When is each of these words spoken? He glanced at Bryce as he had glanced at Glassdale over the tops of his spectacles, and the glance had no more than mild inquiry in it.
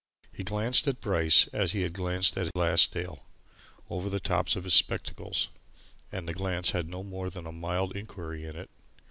He 0.33 0.43
glanced 0.43 0.87
at 0.87 0.99
Bryce 0.99 1.45
as 1.53 1.73
he 1.73 1.83
had 1.83 1.93
glanced 1.93 2.35
at 2.35 2.51
Glassdale 2.55 3.23
over 3.87 4.09
the 4.09 4.19
tops 4.19 4.55
of 4.55 4.63
his 4.63 4.73
spectacles, 4.73 5.49
and 6.11 6.27
the 6.27 6.33
glance 6.33 6.71
had 6.71 6.89
no 6.89 7.03
more 7.03 7.29
than 7.29 7.45
mild 7.61 7.95
inquiry 7.95 8.43
in 8.45 8.55
it. 8.55 8.71